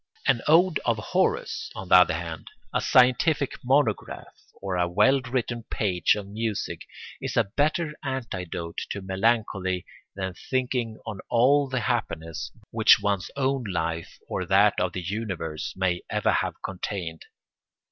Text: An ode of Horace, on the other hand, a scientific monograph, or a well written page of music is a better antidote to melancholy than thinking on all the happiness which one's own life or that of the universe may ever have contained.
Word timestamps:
An 0.25 0.41
ode 0.47 0.79
of 0.83 0.97
Horace, 0.97 1.69
on 1.75 1.89
the 1.89 1.95
other 1.97 2.15
hand, 2.15 2.49
a 2.73 2.81
scientific 2.81 3.59
monograph, 3.63 4.33
or 4.59 4.75
a 4.75 4.87
well 4.89 5.21
written 5.21 5.61
page 5.69 6.15
of 6.15 6.27
music 6.27 6.81
is 7.21 7.37
a 7.37 7.43
better 7.43 7.93
antidote 8.03 8.79
to 8.89 9.03
melancholy 9.03 9.85
than 10.15 10.33
thinking 10.33 10.97
on 11.05 11.19
all 11.29 11.69
the 11.69 11.81
happiness 11.81 12.49
which 12.71 12.99
one's 12.99 13.29
own 13.35 13.63
life 13.65 14.17
or 14.27 14.43
that 14.47 14.73
of 14.79 14.93
the 14.93 15.03
universe 15.03 15.71
may 15.77 16.01
ever 16.09 16.31
have 16.31 16.59
contained. 16.63 17.25